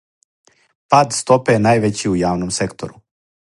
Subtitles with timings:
[0.93, 3.01] Пад стопе је највећи у јавном сектору.